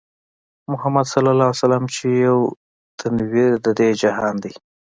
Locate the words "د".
3.65-3.67